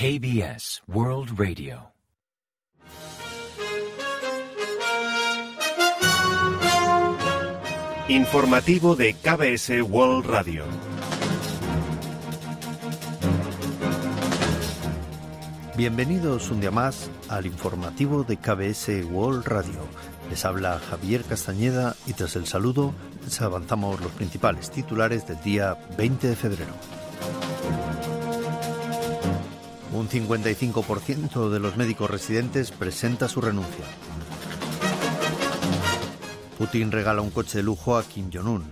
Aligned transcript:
KBS 0.00 0.80
World 0.86 1.38
Radio. 1.38 1.92
Informativo 8.08 8.96
de 8.96 9.12
KBS 9.12 9.82
World 9.82 10.24
Radio. 10.24 10.64
Bienvenidos 15.76 16.50
un 16.50 16.62
día 16.62 16.70
más 16.70 17.10
al 17.28 17.44
informativo 17.44 18.24
de 18.24 18.38
KBS 18.38 19.04
World 19.04 19.46
Radio. 19.46 19.86
Les 20.30 20.46
habla 20.46 20.78
Javier 20.78 21.24
Castañeda 21.24 21.94
y 22.06 22.14
tras 22.14 22.36
el 22.36 22.46
saludo 22.46 22.94
les 23.22 23.38
avanzamos 23.42 24.00
los 24.00 24.12
principales 24.12 24.70
titulares 24.70 25.26
del 25.26 25.42
día 25.42 25.76
20 25.98 26.26
de 26.26 26.36
febrero. 26.36 26.99
Un 30.00 30.08
55% 30.08 31.50
de 31.50 31.60
los 31.60 31.76
médicos 31.76 32.08
residentes 32.08 32.70
presenta 32.70 33.28
su 33.28 33.42
renuncia. 33.42 33.84
Putin 36.56 36.90
regala 36.90 37.20
un 37.20 37.28
coche 37.28 37.58
de 37.58 37.64
lujo 37.64 37.98
a 37.98 38.02
Kim 38.04 38.30
Jong-un. 38.32 38.64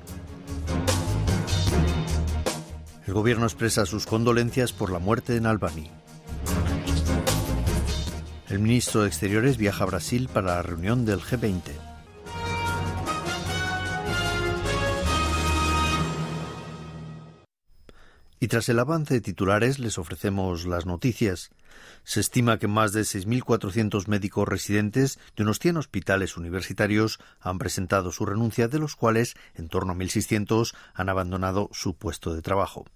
El 3.06 3.12
gobierno 3.12 3.44
expresa 3.44 3.84
sus 3.84 4.06
condolencias 4.06 4.72
por 4.72 4.90
la 4.90 5.00
muerte 5.00 5.34
de 5.34 5.42
Nalbani. 5.42 5.90
El 8.48 8.60
ministro 8.60 9.02
de 9.02 9.08
Exteriores 9.08 9.58
viaja 9.58 9.84
a 9.84 9.88
Brasil 9.88 10.30
para 10.32 10.54
la 10.54 10.62
reunión 10.62 11.04
del 11.04 11.20
G20. 11.20 11.60
Y 18.48 18.50
tras 18.50 18.70
el 18.70 18.78
avance 18.78 19.12
de 19.12 19.20
titulares 19.20 19.78
les 19.78 19.98
ofrecemos 19.98 20.64
las 20.64 20.86
noticias. 20.86 21.50
Se 22.02 22.18
estima 22.18 22.58
que 22.58 22.66
más 22.66 22.94
de 22.94 23.02
6.400 23.02 24.08
médicos 24.08 24.48
residentes 24.48 25.18
de 25.36 25.42
unos 25.42 25.58
100 25.58 25.76
hospitales 25.76 26.38
universitarios 26.38 27.20
han 27.40 27.58
presentado 27.58 28.10
su 28.10 28.24
renuncia, 28.24 28.66
de 28.68 28.78
los 28.78 28.96
cuales 28.96 29.36
en 29.54 29.68
torno 29.68 29.92
a 29.92 29.96
1.600 29.96 30.74
han 30.94 31.10
abandonado 31.10 31.68
su 31.74 31.92
puesto 31.92 32.32
de 32.32 32.40
trabajo. 32.40 32.86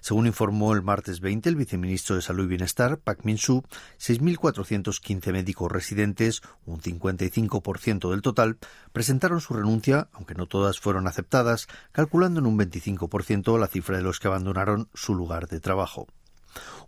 Según 0.00 0.26
informó 0.26 0.72
el 0.72 0.82
martes 0.82 1.20
20 1.20 1.48
el 1.48 1.56
viceministro 1.56 2.16
de 2.16 2.22
Salud 2.22 2.44
y 2.44 2.48
Bienestar, 2.48 2.98
Pak 2.98 3.24
Min-soo, 3.24 3.64
6.415 3.98 5.32
médicos 5.32 5.70
residentes, 5.70 6.42
un 6.64 6.80
55% 6.80 8.10
del 8.10 8.22
total, 8.22 8.58
presentaron 8.92 9.40
su 9.40 9.54
renuncia, 9.54 10.08
aunque 10.12 10.34
no 10.34 10.46
todas 10.46 10.80
fueron 10.80 11.06
aceptadas, 11.06 11.68
calculando 11.92 12.40
en 12.40 12.46
un 12.46 12.58
25% 12.58 13.58
la 13.58 13.66
cifra 13.66 13.96
de 13.96 14.02
los 14.02 14.20
que 14.20 14.28
abandonaron 14.28 14.88
su 14.94 15.14
lugar 15.14 15.48
de 15.48 15.60
trabajo. 15.60 16.06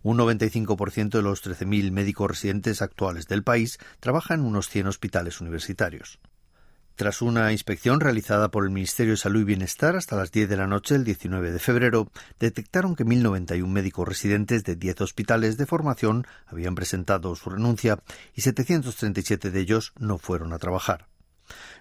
Un 0.01 0.17
95% 0.17 1.09
de 1.09 1.21
los 1.21 1.43
13.000 1.45 1.91
médicos 1.91 2.29
residentes 2.29 2.81
actuales 2.81 3.27
del 3.27 3.43
país 3.43 3.77
trabajan 3.99 4.41
en 4.41 4.45
unos 4.45 4.69
100 4.69 4.87
hospitales 4.87 5.41
universitarios. 5.41 6.19
Tras 6.99 7.21
una 7.21 7.53
inspección 7.53 8.01
realizada 8.01 8.51
por 8.51 8.65
el 8.65 8.71
Ministerio 8.71 9.13
de 9.13 9.17
Salud 9.17 9.39
y 9.39 9.45
Bienestar 9.45 9.95
hasta 9.95 10.17
las 10.17 10.33
10 10.33 10.49
de 10.49 10.57
la 10.57 10.67
noche 10.67 10.95
del 10.95 11.05
19 11.05 11.49
de 11.53 11.59
febrero, 11.59 12.11
detectaron 12.41 12.97
que 12.97 13.05
1.091 13.05 13.65
médicos 13.67 14.05
residentes 14.05 14.65
de 14.65 14.75
10 14.75 14.99
hospitales 14.99 15.55
de 15.55 15.65
formación 15.65 16.27
habían 16.45 16.75
presentado 16.75 17.37
su 17.37 17.51
renuncia 17.51 17.99
y 18.35 18.41
737 18.41 19.49
de 19.49 19.59
ellos 19.61 19.93
no 19.97 20.17
fueron 20.17 20.51
a 20.51 20.59
trabajar. 20.59 21.07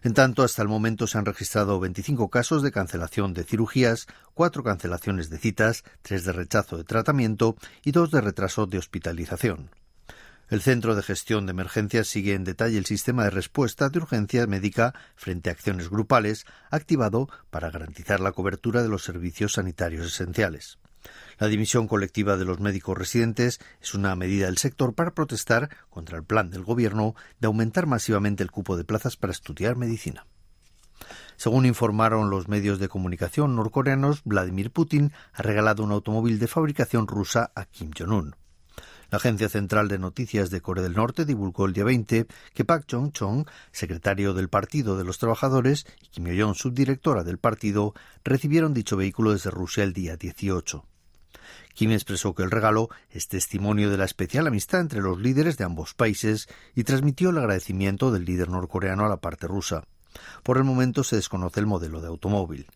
En 0.05 0.15
tanto, 0.15 0.45
hasta 0.45 0.63
el 0.63 0.69
momento 0.69 1.09
se 1.09 1.19
han 1.19 1.27
registrado 1.27 1.81
25 1.81 2.31
casos 2.31 2.63
de 2.63 2.71
cancelación 2.71 3.35
de 3.35 3.43
cirugías, 3.43 4.07
4 4.35 4.63
cancelaciones 4.63 5.31
de 5.31 5.39
citas, 5.39 5.83
3 6.03 6.27
de 6.27 6.33
rechazo 6.33 6.77
de 6.77 6.85
tratamiento 6.85 7.57
y 7.83 7.91
2 7.91 8.13
de 8.13 8.21
retraso 8.21 8.67
de 8.67 8.79
hospitalización. 8.79 9.71
El 10.51 10.63
Centro 10.63 10.95
de 10.95 11.03
Gestión 11.03 11.45
de 11.45 11.51
Emergencias 11.51 12.09
sigue 12.09 12.33
en 12.33 12.45
detalle 12.45 12.79
el 12.79 12.87
sistema 12.87 13.25
de 13.25 13.31
respuesta 13.31 13.91
de 13.91 13.99
urgencia 13.99 14.47
médica 14.47 14.95
frente 15.15 15.51
a 15.51 15.53
acciones 15.53 15.91
grupales, 15.91 16.47
activado 16.71 17.29
para 17.51 17.71
garantizar 17.71 18.21
la 18.21 18.33
cobertura 18.33 18.83
de 18.83 18.89
los 18.89 19.05
servicios 19.05 19.53
sanitarios 19.53 20.07
esenciales. 20.07 20.79
La 21.39 21.49
dimisión 21.49 21.87
colectiva 21.87 22.39
de 22.39 22.47
los 22.47 22.61
médicos 22.61 22.97
residentes 22.97 23.61
es 23.83 23.93
una 23.93 24.17
medida 24.17 24.47
del 24.47 24.57
sector 24.57 24.95
para 24.95 25.15
protestar 25.15 25.69
contra 25.91 26.17
el 26.17 26.25
plan 26.25 26.51
del 26.51 26.65
Gobierno 26.65 27.15
de 27.41 27.47
aumentar 27.47 27.85
masivamente 27.85 28.43
el 28.43 28.51
cupo 28.51 28.79
de 28.79 28.85
plazas 28.85 29.19
para 29.19 29.33
estudiar 29.33 29.77
medicina. 29.77 30.27
Según 31.37 31.67
informaron 31.67 32.31
los 32.31 32.49
medios 32.49 32.79
de 32.79 32.89
comunicación 32.89 33.55
norcoreanos, 33.55 34.23
Vladimir 34.25 34.71
Putin 34.71 35.13
ha 35.35 35.43
regalado 35.43 35.85
un 35.85 35.93
automóvil 35.93 36.39
de 36.39 36.49
fabricación 36.49 37.07
rusa 37.07 37.53
a 37.55 37.67
Kim 37.67 37.91
Jong-un. 37.97 38.35
La 39.11 39.17
Agencia 39.17 39.49
Central 39.49 39.89
de 39.89 39.99
Noticias 39.99 40.51
de 40.51 40.61
Corea 40.61 40.83
del 40.83 40.93
Norte 40.93 41.25
divulgó 41.25 41.65
el 41.65 41.73
día 41.73 41.85
20 41.85 42.27
que 42.53 42.65
Park 42.67 42.85
Chung-chong, 42.87 43.49
secretario 43.73 44.35
del 44.35 44.51
Partido 44.51 44.99
de 44.99 45.05
los 45.05 45.19
Trabajadores, 45.19 45.87
y 46.03 46.09
Kim 46.09 46.27
Yo-jong, 46.27 46.55
subdirectora 46.55 47.25
del 47.25 47.39
partido, 47.39 47.95
recibieron 48.23 48.75
dicho 48.75 48.99
vehículo 48.99 49.33
desde 49.33 49.51
Rusia 49.51 49.83
el 49.83 49.95
día 49.95 50.19
18. 50.19 50.85
Kim 51.73 51.93
expresó 51.93 52.35
que 52.35 52.43
el 52.43 52.51
regalo 52.51 52.91
es 53.09 53.29
testimonio 53.29 53.89
de 53.89 53.97
la 53.97 54.05
especial 54.05 54.47
amistad 54.47 54.81
entre 54.81 55.01
los 55.01 55.19
líderes 55.19 55.57
de 55.57 55.65
ambos 55.65 55.95
países 55.95 56.47
y 56.75 56.85
transmitió 56.85 57.31
el 57.31 57.39
agradecimiento 57.39 58.13
del 58.13 58.27
líder 58.27 58.51
norcoreano 58.51 59.07
a 59.07 59.09
la 59.09 59.17
parte 59.17 59.47
rusa. 59.47 59.85
Por 60.43 60.59
el 60.59 60.65
momento 60.65 61.03
se 61.03 61.17
desconoce 61.17 61.61
el 61.61 61.67
modelo 61.67 62.03
de 62.03 62.09
automóvil. 62.09 62.67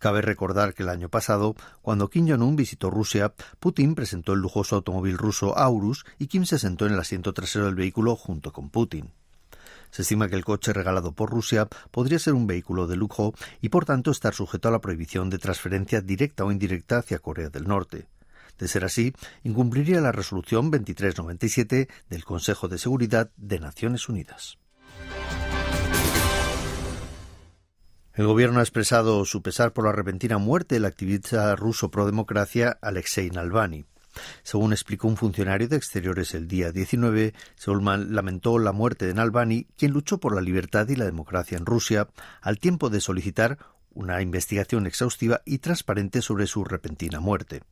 Cabe 0.00 0.22
recordar 0.22 0.72
que 0.72 0.82
el 0.82 0.88
año 0.88 1.10
pasado, 1.10 1.54
cuando 1.82 2.08
Kim 2.08 2.26
Jong-un 2.26 2.56
visitó 2.56 2.88
Rusia, 2.88 3.34
Putin 3.60 3.94
presentó 3.94 4.32
el 4.32 4.40
lujoso 4.40 4.76
automóvil 4.76 5.18
ruso 5.18 5.58
Aurus 5.58 6.06
y 6.18 6.28
Kim 6.28 6.46
se 6.46 6.58
sentó 6.58 6.86
en 6.86 6.94
el 6.94 6.98
asiento 6.98 7.34
trasero 7.34 7.66
del 7.66 7.74
vehículo 7.74 8.16
junto 8.16 8.50
con 8.50 8.70
Putin. 8.70 9.10
Se 9.90 10.00
estima 10.00 10.28
que 10.28 10.36
el 10.36 10.44
coche 10.44 10.72
regalado 10.72 11.12
por 11.12 11.28
Rusia 11.28 11.68
podría 11.90 12.18
ser 12.18 12.32
un 12.32 12.46
vehículo 12.46 12.86
de 12.86 12.96
lujo 12.96 13.34
y 13.60 13.68
por 13.68 13.84
tanto 13.84 14.10
estar 14.10 14.32
sujeto 14.32 14.68
a 14.68 14.72
la 14.72 14.80
prohibición 14.80 15.28
de 15.28 15.38
transferencia 15.38 16.00
directa 16.00 16.46
o 16.46 16.50
indirecta 16.50 16.96
hacia 16.96 17.18
Corea 17.18 17.50
del 17.50 17.68
Norte. 17.68 18.06
De 18.58 18.68
ser 18.68 18.86
así, 18.86 19.12
incumpliría 19.44 20.00
la 20.00 20.12
resolución 20.12 20.70
2397 20.70 21.88
del 22.08 22.24
Consejo 22.24 22.68
de 22.68 22.78
Seguridad 22.78 23.30
de 23.36 23.60
Naciones 23.60 24.08
Unidas. 24.08 24.56
El 28.14 28.26
gobierno 28.26 28.58
ha 28.58 28.62
expresado 28.62 29.24
su 29.24 29.40
pesar 29.40 29.72
por 29.72 29.84
la 29.84 29.92
repentina 29.92 30.38
muerte 30.38 30.74
del 30.74 30.84
activista 30.84 31.54
ruso 31.54 31.92
pro 31.92 32.06
democracia 32.06 32.76
Alexei 32.82 33.30
Navalny. 33.30 33.84
Según 34.42 34.72
explicó 34.72 35.06
un 35.06 35.16
funcionario 35.16 35.68
de 35.68 35.76
Exteriores 35.76 36.34
el 36.34 36.48
día 36.48 36.72
19, 36.72 37.34
Seulman 37.54 38.12
lamentó 38.12 38.58
la 38.58 38.72
muerte 38.72 39.06
de 39.06 39.14
Navalny, 39.14 39.68
quien 39.76 39.92
luchó 39.92 40.18
por 40.18 40.34
la 40.34 40.40
libertad 40.40 40.88
y 40.88 40.96
la 40.96 41.04
democracia 41.04 41.56
en 41.56 41.66
Rusia, 41.66 42.08
al 42.40 42.58
tiempo 42.58 42.90
de 42.90 43.00
solicitar 43.00 43.58
una 43.92 44.20
investigación 44.22 44.88
exhaustiva 44.88 45.42
y 45.44 45.58
transparente 45.58 46.20
sobre 46.20 46.48
su 46.48 46.64
repentina 46.64 47.20
muerte. 47.20 47.62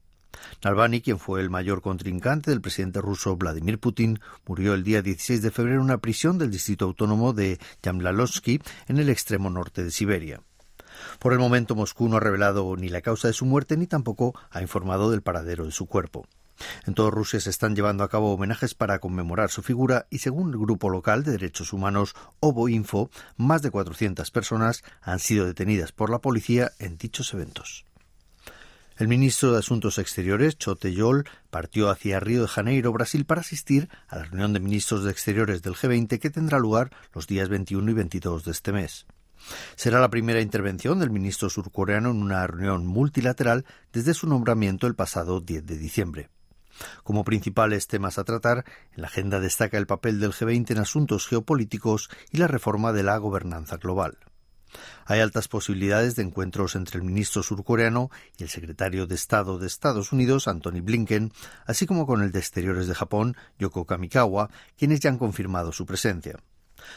Navalny, 0.62 1.00
quien 1.00 1.18
fue 1.18 1.40
el 1.40 1.50
mayor 1.50 1.82
contrincante 1.82 2.50
del 2.50 2.60
presidente 2.60 3.00
ruso 3.00 3.36
Vladimir 3.36 3.78
Putin, 3.78 4.20
murió 4.46 4.74
el 4.74 4.84
día 4.84 5.02
16 5.02 5.42
de 5.42 5.50
febrero 5.50 5.78
en 5.78 5.84
una 5.84 5.98
prisión 5.98 6.38
del 6.38 6.50
distrito 6.50 6.84
autónomo 6.84 7.32
de 7.32 7.58
Yamlalovsky, 7.82 8.60
en 8.88 8.98
el 8.98 9.08
extremo 9.08 9.50
norte 9.50 9.84
de 9.84 9.90
Siberia. 9.90 10.40
Por 11.18 11.32
el 11.32 11.38
momento, 11.38 11.74
Moscú 11.74 12.08
no 12.08 12.16
ha 12.16 12.20
revelado 12.20 12.76
ni 12.76 12.88
la 12.88 13.02
causa 13.02 13.28
de 13.28 13.34
su 13.34 13.44
muerte 13.44 13.76
ni 13.76 13.86
tampoco 13.86 14.34
ha 14.50 14.62
informado 14.62 15.10
del 15.10 15.22
paradero 15.22 15.64
de 15.64 15.72
su 15.72 15.86
cuerpo. 15.86 16.26
En 16.86 16.94
toda 16.94 17.10
Rusia 17.10 17.40
se 17.40 17.50
están 17.50 17.76
llevando 17.76 18.02
a 18.02 18.08
cabo 18.08 18.32
homenajes 18.32 18.74
para 18.74 18.98
conmemorar 18.98 19.50
su 19.50 19.62
figura 19.62 20.06
y 20.10 20.18
según 20.18 20.50
el 20.50 20.58
grupo 20.58 20.90
local 20.90 21.22
de 21.22 21.32
derechos 21.32 21.72
humanos 21.72 22.14
Ovo 22.40 22.68
Info, 22.68 23.10
más 23.36 23.62
de 23.62 23.70
400 23.70 24.30
personas 24.30 24.82
han 25.00 25.20
sido 25.20 25.46
detenidas 25.46 25.92
por 25.92 26.10
la 26.10 26.18
policía 26.18 26.72
en 26.78 26.98
dichos 26.98 27.32
eventos. 27.32 27.84
El 28.98 29.06
ministro 29.06 29.52
de 29.52 29.60
Asuntos 29.60 29.96
Exteriores, 29.98 30.58
Chote 30.58 30.92
Yol, 30.92 31.24
partió 31.50 31.88
hacia 31.88 32.18
Río 32.18 32.42
de 32.42 32.48
Janeiro, 32.48 32.92
Brasil, 32.92 33.24
para 33.24 33.42
asistir 33.42 33.88
a 34.08 34.16
la 34.16 34.24
reunión 34.24 34.52
de 34.52 34.58
ministros 34.58 35.04
de 35.04 35.12
Exteriores 35.12 35.62
del 35.62 35.74
G20 35.74 36.18
que 36.18 36.30
tendrá 36.30 36.58
lugar 36.58 36.90
los 37.14 37.28
días 37.28 37.48
21 37.48 37.92
y 37.92 37.94
22 37.94 38.44
de 38.44 38.50
este 38.50 38.72
mes. 38.72 39.06
Será 39.76 40.00
la 40.00 40.10
primera 40.10 40.40
intervención 40.40 40.98
del 40.98 41.10
ministro 41.10 41.48
surcoreano 41.48 42.10
en 42.10 42.20
una 42.20 42.44
reunión 42.48 42.88
multilateral 42.88 43.64
desde 43.92 44.14
su 44.14 44.26
nombramiento 44.26 44.88
el 44.88 44.96
pasado 44.96 45.40
10 45.40 45.64
de 45.64 45.78
diciembre. 45.78 46.30
Como 47.04 47.22
principales 47.22 47.86
temas 47.86 48.18
a 48.18 48.24
tratar, 48.24 48.64
en 48.96 49.02
la 49.02 49.06
agenda 49.06 49.38
destaca 49.38 49.78
el 49.78 49.86
papel 49.86 50.18
del 50.18 50.32
G20 50.32 50.72
en 50.72 50.78
asuntos 50.78 51.28
geopolíticos 51.28 52.10
y 52.32 52.38
la 52.38 52.48
reforma 52.48 52.92
de 52.92 53.04
la 53.04 53.16
gobernanza 53.18 53.76
global. 53.76 54.18
Hay 55.06 55.20
altas 55.20 55.48
posibilidades 55.48 56.16
de 56.16 56.22
encuentros 56.22 56.74
entre 56.74 56.98
el 56.98 57.04
ministro 57.04 57.42
surcoreano 57.42 58.10
y 58.36 58.42
el 58.42 58.48
secretario 58.48 59.06
de 59.06 59.14
Estado 59.14 59.58
de 59.58 59.66
Estados 59.66 60.12
Unidos, 60.12 60.48
Anthony 60.48 60.80
Blinken, 60.82 61.32
así 61.66 61.86
como 61.86 62.06
con 62.06 62.22
el 62.22 62.32
de 62.32 62.38
Exteriores 62.38 62.86
de 62.86 62.94
Japón, 62.94 63.36
Yoko 63.58 63.86
Kamikawa, 63.86 64.50
quienes 64.76 65.00
ya 65.00 65.10
han 65.10 65.18
confirmado 65.18 65.72
su 65.72 65.86
presencia. 65.86 66.38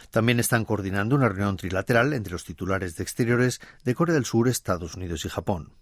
También 0.09 0.39
están 0.39 0.65
coordinando 0.65 1.15
una 1.15 1.29
reunión 1.29 1.57
trilateral 1.57 2.13
entre 2.13 2.33
los 2.33 2.43
titulares 2.43 2.95
de 2.95 3.03
Exteriores 3.03 3.59
de 3.83 3.95
Corea 3.95 4.15
del 4.15 4.25
Sur, 4.25 4.47
Estados 4.47 4.95
Unidos 4.95 5.25
y 5.25 5.29
Japón. 5.29 5.73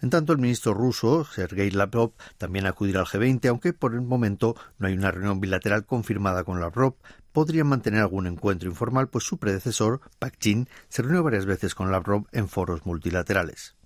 En 0.00 0.10
tanto, 0.10 0.32
el 0.32 0.38
ministro 0.38 0.74
ruso, 0.74 1.24
Sergei 1.24 1.70
Lavrov, 1.70 2.12
también 2.38 2.66
acudirá 2.66 3.00
al 3.00 3.06
G20, 3.06 3.48
aunque 3.48 3.72
por 3.72 3.94
el 3.94 4.02
momento 4.02 4.56
no 4.78 4.88
hay 4.88 4.94
una 4.94 5.10
reunión 5.10 5.40
bilateral 5.40 5.84
confirmada 5.84 6.44
con 6.44 6.60
Lavrov. 6.60 6.96
Podrían 7.32 7.68
mantener 7.68 8.00
algún 8.00 8.26
encuentro 8.26 8.68
informal, 8.68 9.08
pues 9.08 9.24
su 9.24 9.38
predecesor, 9.38 10.00
Pak 10.18 10.36
Jin, 10.40 10.68
se 10.88 11.02
reunió 11.02 11.22
varias 11.22 11.46
veces 11.46 11.74
con 11.74 11.90
Lavrov 11.90 12.26
en 12.32 12.48
foros 12.48 12.84
multilaterales. 12.84 13.76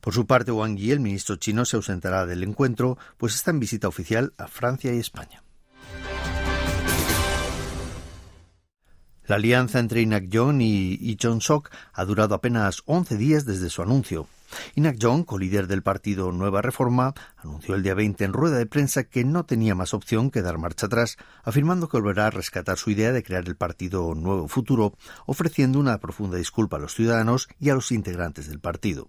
Por 0.00 0.12
su 0.12 0.26
parte, 0.26 0.52
Wang 0.52 0.76
Yi, 0.76 0.92
el 0.92 1.00
ministro 1.00 1.36
chino, 1.36 1.64
se 1.64 1.76
ausentará 1.76 2.26
del 2.26 2.42
encuentro, 2.42 2.98
pues 3.16 3.34
está 3.34 3.50
en 3.50 3.60
visita 3.60 3.88
oficial 3.88 4.34
a 4.36 4.46
Francia 4.46 4.92
y 4.92 4.98
España. 4.98 5.42
La 9.26 9.36
alianza 9.36 9.78
entre 9.78 10.02
Inak 10.02 10.24
Jong 10.30 10.60
y 10.60 10.98
Lee 10.98 11.16
Jong-sok 11.20 11.70
ha 11.94 12.04
durado 12.04 12.34
apenas 12.34 12.82
11 12.84 13.16
días 13.16 13.46
desde 13.46 13.70
su 13.70 13.80
anuncio. 13.80 14.28
Inak 14.74 14.96
Jong, 15.00 15.24
colíder 15.24 15.66
del 15.66 15.82
partido 15.82 16.32
Nueva 16.32 16.62
Reforma, 16.62 17.14
anunció 17.36 17.74
el 17.74 17.82
día 17.82 17.94
20 17.94 18.24
en 18.24 18.32
rueda 18.32 18.58
de 18.58 18.66
prensa 18.66 19.04
que 19.04 19.24
no 19.24 19.44
tenía 19.44 19.74
más 19.74 19.94
opción 19.94 20.30
que 20.30 20.42
dar 20.42 20.58
marcha 20.58 20.86
atrás, 20.86 21.16
afirmando 21.42 21.88
que 21.88 21.98
volverá 21.98 22.26
a 22.26 22.30
rescatar 22.30 22.76
su 22.78 22.90
idea 22.90 23.12
de 23.12 23.22
crear 23.22 23.44
el 23.46 23.56
partido 23.56 24.14
Nuevo 24.14 24.48
Futuro, 24.48 24.94
ofreciendo 25.26 25.78
una 25.78 25.98
profunda 25.98 26.38
disculpa 26.38 26.76
a 26.76 26.80
los 26.80 26.94
ciudadanos 26.94 27.48
y 27.58 27.70
a 27.70 27.74
los 27.74 27.92
integrantes 27.92 28.48
del 28.48 28.60
partido. 28.60 29.08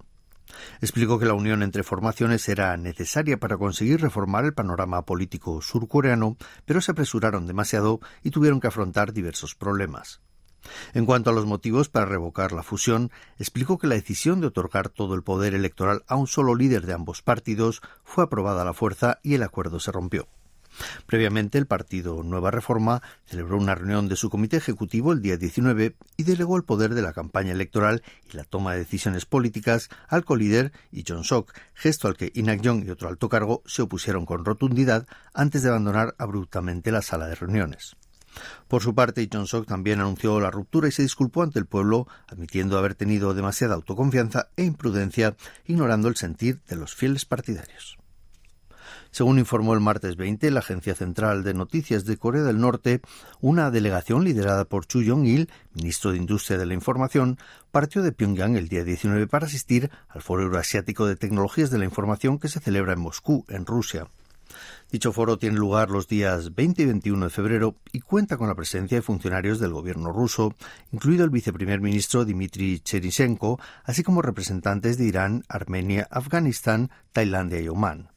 Explicó 0.82 1.20
que 1.20 1.26
la 1.26 1.34
unión 1.34 1.64
entre 1.64 1.84
formaciones 1.84 2.48
era 2.48 2.78
necesaria 2.78 3.38
para 3.40 3.58
conseguir 3.58 4.02
reformar 4.02 4.46
el 4.46 4.54
panorama 4.54 5.06
político 5.06 5.62
surcoreano, 5.62 6.38
pero 6.66 6.82
se 6.82 6.92
apresuraron 6.92 7.48
demasiado 7.48 8.00
y 8.24 8.32
tuvieron 8.32 8.60
que 8.60 8.68
afrontar 8.68 9.14
diversos 9.14 9.56
problemas. 9.56 10.22
En 10.94 11.06
cuanto 11.06 11.30
a 11.30 11.34
los 11.34 11.46
motivos 11.46 11.90
para 11.90 12.06
revocar 12.06 12.52
la 12.52 12.64
fusión, 12.64 13.12
explicó 13.40 13.78
que 13.78 13.88
la 13.88 13.96
decisión 13.96 14.42
de 14.42 14.48
otorgar 14.48 14.90
todo 14.90 15.16
el 15.16 15.24
poder 15.24 15.54
electoral 15.54 16.04
a 16.08 16.16
un 16.16 16.28
solo 16.28 16.56
líder 16.56 16.86
de 16.86 16.94
ambos 16.94 17.22
partidos 17.22 17.82
fue 18.04 18.24
aprobada 18.24 18.62
a 18.62 18.66
la 18.66 18.74
fuerza 18.74 19.20
y 19.24 19.36
el 19.36 19.44
acuerdo 19.44 19.80
se 19.80 19.92
rompió. 19.92 20.28
Previamente, 21.06 21.58
el 21.58 21.68
partido 21.68 22.22
Nueva 22.24 22.52
Reforma 22.52 23.02
celebró 23.26 23.58
una 23.58 23.76
reunión 23.76 24.08
de 24.08 24.16
su 24.16 24.30
comité 24.30 24.58
ejecutivo 24.58 25.14
el 25.14 25.22
día 25.22 25.38
19 25.38 25.96
y 26.18 26.24
delegó 26.24 26.58
el 26.58 26.64
poder 26.64 26.94
de 26.94 27.02
la 27.02 27.14
campaña 27.14 27.52
electoral 27.52 28.04
y 28.32 28.38
la 28.38 28.44
toma 28.44 28.74
de 28.74 28.80
decisiones 28.80 29.26
políticas 29.26 29.90
al 30.08 30.26
colíder 30.26 30.72
y 30.92 31.04
John 31.08 31.24
Sok, 31.24 31.54
gesto 31.74 32.08
al 32.08 32.18
que 32.18 32.32
Inak 32.34 32.62
Jong 32.64 32.86
y 32.86 32.90
otro 32.90 33.10
alto 33.10 33.30
cargo 33.30 33.62
se 33.66 33.84
opusieron 33.84 34.26
con 34.26 34.46
rotundidad 34.46 35.08
antes 35.34 35.64
de 35.64 35.70
abandonar 35.70 36.16
abruptamente 36.18 36.92
la 36.92 37.02
sala 37.02 37.28
de 37.28 37.36
reuniones. 37.36 37.96
Por 38.68 38.82
su 38.82 38.96
parte, 38.96 39.28
John 39.32 39.48
Sok 39.48 39.68
también 39.68 40.00
anunció 40.00 40.40
la 40.40 40.52
ruptura 40.52 40.88
y 40.88 40.92
se 40.92 41.04
disculpó 41.04 41.44
ante 41.44 41.60
el 41.60 41.66
pueblo, 41.66 42.08
admitiendo 42.28 42.78
haber 42.78 42.96
tenido 42.96 43.34
demasiada 43.34 43.76
autoconfianza 43.76 44.50
e 44.56 44.64
imprudencia, 44.64 45.36
ignorando 45.66 46.08
el 46.08 46.16
sentir 46.16 46.62
de 46.68 46.76
los 46.76 46.96
fieles 46.96 47.26
partidarios. 47.26 47.98
Según 49.16 49.40
informó 49.40 49.74
el 49.74 49.80
martes 49.80 50.18
20 50.18 50.52
la 50.52 50.60
Agencia 50.60 50.94
Central 50.94 51.46
de 51.46 51.54
Noticias 51.54 52.04
de 52.04 52.18
Corea 52.18 52.44
del 52.44 52.60
Norte, 52.60 53.00
una 53.40 53.72
delegación 53.72 54.26
liderada 54.26 54.66
por 54.66 54.88
Chu 54.88 55.04
Yong-il, 55.04 55.50
ministro 55.74 56.12
de 56.12 56.18
Industria 56.18 56.58
de 56.58 56.66
la 56.66 56.74
Información, 56.74 57.38
partió 57.72 58.02
de 58.02 58.12
Pyongyang 58.12 58.58
el 58.58 58.68
día 58.68 58.84
19 58.84 59.28
para 59.28 59.46
asistir 59.46 59.90
al 60.10 60.22
Foro 60.22 60.44
Euroasiático 60.44 61.06
de 61.06 61.16
Tecnologías 61.16 61.70
de 61.70 61.78
la 61.78 61.86
Información 61.86 62.40
que 62.40 62.50
se 62.50 62.60
celebra 62.60 62.92
en 62.92 63.00
Moscú, 63.00 63.46
en 63.48 63.66
Rusia. 63.66 64.10
Dicho 64.92 65.12
foro 65.12 65.38
tiene 65.38 65.58
lugar 65.58 65.90
los 65.90 66.08
días 66.08 66.56
20 66.56 66.82
y 66.82 66.86
21 66.86 67.26
de 67.26 67.30
febrero 67.30 67.76
y 67.92 68.00
cuenta 68.00 68.38
con 68.38 68.48
la 68.48 68.56
presencia 68.56 68.98
de 68.98 69.02
funcionarios 69.02 69.60
del 69.60 69.74
gobierno 69.74 70.12
ruso, 70.12 70.54
incluido 70.92 71.24
el 71.24 71.30
viceprimer 71.30 71.82
ministro 71.82 72.26
Dmitry 72.26 72.80
Cheryshenko, 72.80 73.60
así 73.84 74.04
como 74.04 74.22
representantes 74.22 74.98
de 74.98 75.06
Irán, 75.06 75.44
Armenia, 75.50 76.08
Afganistán, 76.12 76.92
Tailandia 77.12 77.60
y 77.62 77.68
Omán. 77.68 78.15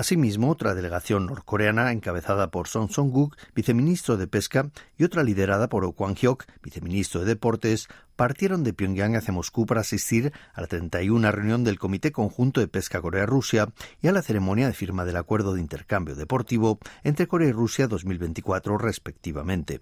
Asimismo, 0.00 0.52
otra 0.52 0.76
delegación 0.76 1.26
norcoreana 1.26 1.90
encabezada 1.90 2.52
por 2.52 2.68
Song 2.68 2.88
Song-guk, 2.88 3.36
viceministro 3.52 4.16
de 4.16 4.28
Pesca, 4.28 4.70
y 4.96 5.02
otra 5.02 5.24
liderada 5.24 5.68
por 5.68 5.84
Oh 5.84 5.92
Kwang-hyuk, 5.92 6.44
viceministro 6.62 7.22
de 7.22 7.26
Deportes, 7.26 7.88
partieron 8.14 8.62
de 8.62 8.72
Pyongyang 8.72 9.16
hacia 9.16 9.34
Moscú 9.34 9.66
para 9.66 9.80
asistir 9.80 10.32
a 10.54 10.60
la 10.60 10.68
31 10.68 11.32
reunión 11.32 11.64
del 11.64 11.80
Comité 11.80 12.12
Conjunto 12.12 12.60
de 12.60 12.68
Pesca 12.68 13.02
Corea-Rusia 13.02 13.70
y 14.00 14.06
a 14.06 14.12
la 14.12 14.22
ceremonia 14.22 14.68
de 14.68 14.72
firma 14.72 15.04
del 15.04 15.16
Acuerdo 15.16 15.54
de 15.54 15.60
Intercambio 15.62 16.14
Deportivo 16.14 16.78
entre 17.02 17.26
Corea 17.26 17.48
y 17.48 17.52
Rusia 17.52 17.88
2024 17.88 18.78
respectivamente. 18.78 19.80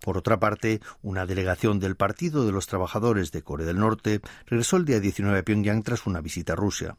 Por 0.00 0.16
otra 0.16 0.40
parte, 0.40 0.80
una 1.02 1.26
delegación 1.26 1.78
del 1.78 1.96
Partido 1.96 2.46
de 2.46 2.52
los 2.52 2.66
Trabajadores 2.66 3.32
de 3.32 3.42
Corea 3.42 3.66
del 3.66 3.80
Norte 3.80 4.22
regresó 4.46 4.78
el 4.78 4.86
día 4.86 4.98
19 4.98 5.38
a 5.38 5.42
Pyongyang 5.42 5.82
tras 5.82 6.06
una 6.06 6.22
visita 6.22 6.54
a 6.54 6.56
Rusia. 6.56 6.96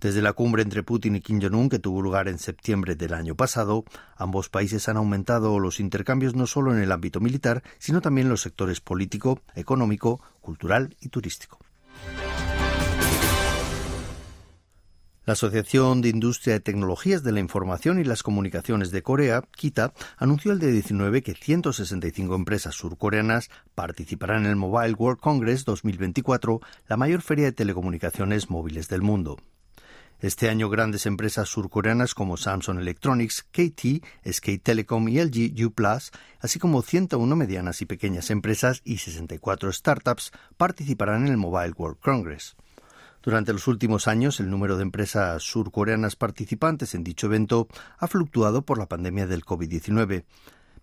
Desde 0.00 0.22
la 0.22 0.32
cumbre 0.32 0.62
entre 0.62 0.82
Putin 0.82 1.16
y 1.16 1.20
Kim 1.20 1.40
Jong-un, 1.40 1.68
que 1.68 1.78
tuvo 1.78 2.02
lugar 2.02 2.28
en 2.28 2.38
septiembre 2.38 2.96
del 2.96 3.14
año 3.14 3.34
pasado, 3.34 3.84
ambos 4.16 4.48
países 4.48 4.88
han 4.88 4.96
aumentado 4.96 5.58
los 5.58 5.80
intercambios 5.80 6.34
no 6.34 6.46
solo 6.46 6.72
en 6.74 6.80
el 6.80 6.92
ámbito 6.92 7.20
militar, 7.20 7.62
sino 7.78 8.00
también 8.00 8.26
en 8.26 8.30
los 8.30 8.42
sectores 8.42 8.80
político, 8.80 9.40
económico, 9.54 10.20
cultural 10.40 10.96
y 11.00 11.08
turístico. 11.08 11.58
La 15.26 15.32
Asociación 15.32 16.02
de 16.02 16.08
Industria 16.08 16.54
de 16.54 16.60
Tecnologías 16.60 17.24
de 17.24 17.32
la 17.32 17.40
Información 17.40 17.98
y 17.98 18.04
las 18.04 18.22
Comunicaciones 18.22 18.92
de 18.92 19.02
Corea, 19.02 19.42
KITA, 19.56 19.92
anunció 20.18 20.52
el 20.52 20.60
día 20.60 20.68
19 20.68 21.20
que 21.22 21.34
165 21.34 22.32
empresas 22.36 22.76
surcoreanas 22.76 23.50
participarán 23.74 24.44
en 24.44 24.50
el 24.50 24.56
Mobile 24.56 24.94
World 24.94 25.18
Congress 25.18 25.64
2024, 25.64 26.60
la 26.86 26.96
mayor 26.96 27.22
feria 27.22 27.46
de 27.46 27.52
telecomunicaciones 27.52 28.50
móviles 28.50 28.86
del 28.88 29.02
mundo. 29.02 29.36
Este 30.20 30.48
año 30.48 30.70
grandes 30.70 31.04
empresas 31.04 31.48
surcoreanas 31.50 32.14
como 32.14 32.38
Samsung 32.38 32.78
Electronics, 32.78 33.46
KT, 33.50 34.02
SK 34.24 34.62
Telecom 34.62 35.06
y 35.08 35.20
LG 35.22 35.66
U+, 35.66 35.74
así 36.40 36.58
como 36.58 36.80
101 36.80 37.36
medianas 37.36 37.82
y 37.82 37.86
pequeñas 37.86 38.30
empresas 38.30 38.80
y 38.82 38.96
64 38.96 39.70
startups 39.72 40.32
participarán 40.56 41.26
en 41.26 41.32
el 41.32 41.36
Mobile 41.36 41.74
World 41.76 41.98
Congress. 42.00 42.56
Durante 43.22 43.52
los 43.52 43.68
últimos 43.68 44.08
años, 44.08 44.40
el 44.40 44.48
número 44.48 44.76
de 44.76 44.84
empresas 44.84 45.42
surcoreanas 45.42 46.16
participantes 46.16 46.94
en 46.94 47.04
dicho 47.04 47.26
evento 47.26 47.68
ha 47.98 48.06
fluctuado 48.06 48.62
por 48.62 48.78
la 48.78 48.86
pandemia 48.86 49.26
del 49.26 49.44
COVID-19 49.44 50.24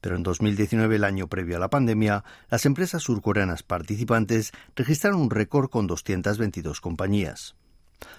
pero 0.03 0.17
en 0.17 0.23
2019, 0.23 0.97
el 0.97 1.05
año 1.05 1.29
previo 1.29 1.55
a 1.55 1.61
la 1.61 1.69
pandemia, 1.69 2.25
las 2.49 2.65
empresas 2.65 3.03
surcoreanas 3.03 3.63
participantes 3.63 4.51
registraron 4.75 5.21
un 5.21 5.29
récord 5.29 5.69
con 5.69 5.87
222 5.87 6.81
compañías. 6.81 7.55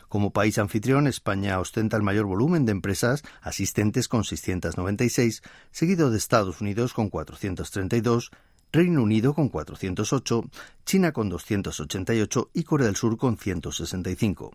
Como 0.09 0.33
país 0.33 0.59
anfitrión, 0.59 1.07
España 1.07 1.59
ostenta 1.59 1.97
el 1.97 2.03
mayor 2.03 2.27
volumen 2.27 2.65
de 2.67 2.73
empresas 2.73 3.23
asistentes 3.41 4.09
con 4.09 4.25
696, 4.25 5.43
seguido 5.71 6.11
de 6.11 6.19
Estados 6.19 6.61
Unidos 6.61 6.93
con 6.93 7.11
432, 7.11 8.31
Reino 8.73 9.03
Unido 9.03 9.35
con 9.35 9.49
408, 9.49 10.45
China 10.85 11.13
con 11.13 11.29
288 11.29 12.51
y 12.55 12.65
Corea 12.65 12.87
del 12.87 12.97
Sur 12.97 13.17
con 13.17 13.39
165. 13.39 14.51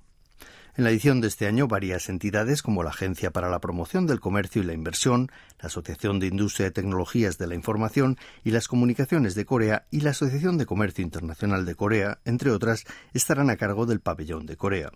En 0.79 0.83
la 0.83 0.91
edición 0.91 1.19
de 1.19 1.27
este 1.27 1.47
año, 1.47 1.67
varias 1.67 2.07
entidades 2.07 2.61
como 2.61 2.83
la 2.83 2.91
Agencia 2.91 3.31
para 3.31 3.49
la 3.49 3.59
Promoción 3.59 4.07
del 4.07 4.19
Comercio 4.19 4.61
y 4.61 4.65
la 4.65 4.73
Inversión, 4.73 5.29
la 5.59 5.67
Asociación 5.67 6.19
de 6.19 6.27
Industria 6.27 6.67
de 6.67 6.71
Tecnologías 6.71 7.37
de 7.37 7.47
la 7.47 7.55
Información 7.55 8.17
y 8.45 8.51
las 8.51 8.67
Comunicaciones 8.67 9.35
de 9.35 9.45
Corea 9.45 9.87
y 9.91 10.01
la 10.01 10.11
Asociación 10.11 10.57
de 10.57 10.65
Comercio 10.65 11.03
Internacional 11.03 11.65
de 11.65 11.75
Corea, 11.75 12.19
entre 12.23 12.51
otras, 12.51 12.85
estarán 13.13 13.49
a 13.49 13.57
cargo 13.57 13.85
del 13.85 13.99
pabellón 13.99 14.45
de 14.45 14.55
Corea. 14.55 14.91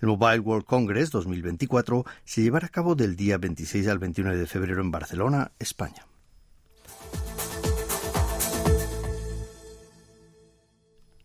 El 0.00 0.08
Mobile 0.08 0.40
World 0.40 0.64
Congress 0.64 1.10
2024 1.10 2.04
se 2.24 2.42
llevará 2.42 2.66
a 2.66 2.70
cabo 2.70 2.94
del 2.94 3.16
día 3.16 3.38
26 3.38 3.88
al 3.88 3.98
29 3.98 4.38
de 4.38 4.46
febrero 4.46 4.80
en 4.80 4.90
Barcelona, 4.90 5.52
España. 5.58 6.06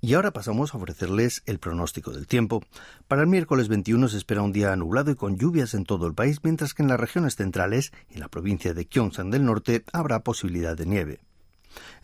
Y 0.06 0.16
ahora 0.16 0.32
pasamos 0.32 0.74
a 0.74 0.78
ofrecerles 0.78 1.44
el 1.46 1.60
pronóstico 1.60 2.12
del 2.12 2.28
tiempo. 2.28 2.62
Para 3.08 3.22
el 3.22 3.30
miércoles 3.30 3.70
21 3.70 4.10
se 4.10 4.18
espera 4.18 4.42
un 4.42 4.52
día 4.52 4.76
nublado 4.76 5.12
y 5.12 5.16
con 5.16 5.38
lluvias 5.38 5.74
en 5.74 5.86
todo 5.86 6.08
el 6.08 6.14
país, 6.14 6.42
mientras 6.44 6.74
que 6.74 6.84
en 6.84 6.90
las 6.90 7.00
regiones 7.00 7.38
centrales 7.38 7.94
y 8.10 8.16
en 8.16 8.20
la 8.20 8.28
provincia 8.28 8.74
de 8.74 8.84
Gyeongsang 8.84 9.32
del 9.32 9.46
norte 9.46 9.86
habrá 9.94 10.20
posibilidad 10.20 10.76
de 10.76 10.88
nieve. 10.88 11.22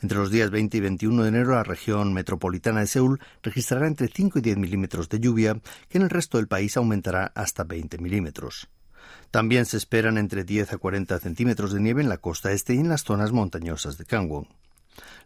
Entre 0.01 0.17
los 0.17 0.31
días 0.31 0.49
20 0.49 0.77
y 0.77 0.79
21 0.79 1.23
de 1.23 1.29
enero, 1.29 1.51
la 1.51 1.63
región 1.63 2.13
metropolitana 2.13 2.79
de 2.79 2.87
Seúl 2.87 3.19
registrará 3.43 3.85
entre 3.85 4.07
5 4.07 4.39
y 4.39 4.41
10 4.41 4.57
milímetros 4.57 5.09
de 5.09 5.19
lluvia, 5.19 5.59
que 5.89 5.97
en 5.97 6.03
el 6.03 6.09
resto 6.09 6.37
del 6.37 6.47
país 6.47 6.77
aumentará 6.77 7.33
hasta 7.35 7.65
20 7.65 7.97
milímetros. 7.97 8.69
También 9.29 9.65
se 9.65 9.75
esperan 9.75 10.17
entre 10.17 10.45
10 10.45 10.71
a 10.73 10.77
40 10.77 11.19
centímetros 11.19 11.73
de 11.73 11.81
nieve 11.81 12.01
en 12.01 12.07
la 12.07 12.17
costa 12.17 12.53
este 12.53 12.75
y 12.75 12.79
en 12.79 12.87
las 12.87 13.03
zonas 13.03 13.33
montañosas 13.33 13.97
de 13.97 14.05
Gangwon. 14.05 14.47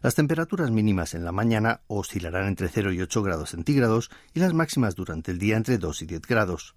Las 0.02 0.16
temperaturas 0.16 0.70
mínimas 0.72 1.14
en 1.14 1.24
la 1.24 1.32
mañana 1.32 1.80
oscilarán 1.86 2.48
entre 2.48 2.68
0 2.68 2.92
y 2.92 3.00
8 3.00 3.22
grados 3.22 3.50
centígrados 3.50 4.10
y 4.34 4.40
las 4.40 4.54
máximas 4.54 4.96
durante 4.96 5.30
el 5.30 5.38
día 5.38 5.56
entre 5.56 5.78
2 5.78 6.02
y 6.02 6.06
10 6.06 6.22
grados. 6.22 6.74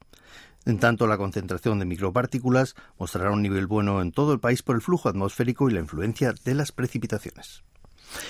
En 0.65 0.79
tanto, 0.79 1.07
la 1.07 1.17
concentración 1.17 1.79
de 1.79 1.85
micropartículas 1.85 2.75
mostrará 2.99 3.31
un 3.31 3.41
nivel 3.41 3.65
bueno 3.65 4.01
en 4.01 4.11
todo 4.11 4.33
el 4.33 4.39
país 4.39 4.61
por 4.61 4.75
el 4.75 4.81
flujo 4.81 5.09
atmosférico 5.09 5.69
y 5.69 5.73
la 5.73 5.79
influencia 5.79 6.33
de 6.43 6.53
las 6.53 6.71
precipitaciones. 6.71 7.63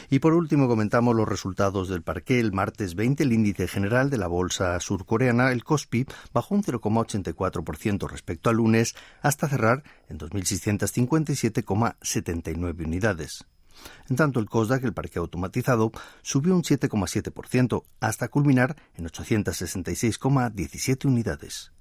Y 0.10 0.20
por 0.20 0.34
último 0.34 0.68
comentamos 0.68 1.16
los 1.16 1.28
resultados 1.28 1.90
del 1.90 2.04
parque. 2.04 2.40
El 2.40 2.54
martes 2.54 2.94
20 2.96 3.24
el 3.24 3.34
índice 3.34 3.68
general 3.68 4.10
de 4.10 4.18
la 4.18 4.28
bolsa 4.28 4.80
surcoreana, 4.80 5.52
el 5.52 5.64
Kospi, 5.64 6.06
bajó 6.34 6.56
un 6.56 6.64
0,84% 6.64 8.10
respecto 8.10 8.50
al 8.50 8.56
lunes 8.58 8.96
hasta 9.22 9.48
cerrar 9.48 9.84
en 10.10 10.18
2.657,79 10.20 12.86
unidades. 12.86 13.46
En 14.10 14.16
tanto, 14.16 14.40
el 14.40 14.50
COSDAC, 14.50 14.86
el 14.86 14.94
parque 14.94 15.20
automatizado, 15.20 15.92
subió 16.22 16.56
un 16.56 16.64
7,7% 16.64 17.84
hasta 18.00 18.28
culminar 18.28 18.76
en 18.96 19.06
866,17 19.06 21.06
unidades. 21.06 21.72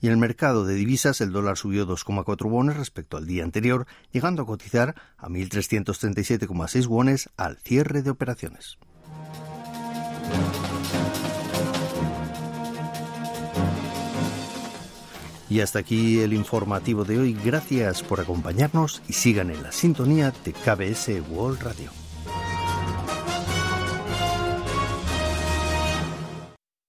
Y 0.00 0.06
en 0.06 0.12
el 0.12 0.18
mercado 0.18 0.64
de 0.64 0.74
divisas 0.74 1.20
el 1.20 1.32
dólar 1.32 1.56
subió 1.56 1.86
2,4 1.86 2.48
wones 2.48 2.76
respecto 2.76 3.16
al 3.16 3.26
día 3.26 3.44
anterior, 3.44 3.86
llegando 4.12 4.42
a 4.42 4.46
cotizar 4.46 4.94
a 5.16 5.28
1.337,6 5.28 6.86
wones 6.86 7.30
al 7.36 7.56
cierre 7.58 8.02
de 8.02 8.10
operaciones. 8.10 8.78
Y 15.50 15.60
hasta 15.60 15.78
aquí 15.78 16.20
el 16.20 16.34
informativo 16.34 17.04
de 17.04 17.18
hoy. 17.18 17.36
Gracias 17.42 18.02
por 18.02 18.20
acompañarnos 18.20 19.02
y 19.08 19.14
sigan 19.14 19.50
en 19.50 19.62
la 19.62 19.72
sintonía 19.72 20.32
de 20.44 20.52
KBS 20.52 21.22
World 21.30 21.62
Radio. 21.62 22.07